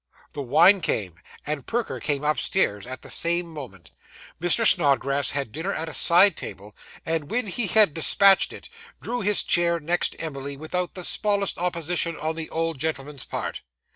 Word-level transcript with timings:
The 0.33 0.41
wine 0.41 0.81
came, 0.81 1.13
and 1.45 1.67
Perker 1.67 1.99
came 1.99 2.23
upstairs 2.23 2.87
at 2.87 3.03
the 3.03 3.09
same 3.11 3.45
moment. 3.45 3.91
Mr. 4.41 4.65
Snodgrass 4.65 5.29
had 5.29 5.51
dinner 5.51 5.71
at 5.71 5.87
a 5.87 5.93
side 5.93 6.35
table, 6.35 6.75
and, 7.05 7.29
when 7.29 7.45
he 7.45 7.67
had 7.67 7.93
despatched 7.93 8.51
it, 8.51 8.67
drew 8.99 9.21
his 9.21 9.43
chair 9.43 9.79
next 9.79 10.15
Emily, 10.17 10.57
without 10.57 10.95
the 10.95 11.03
smallest 11.03 11.59
opposition 11.59 12.17
on 12.17 12.33
the 12.33 12.49
old 12.49 12.79
gentleman's 12.79 13.25
part. 13.25 13.61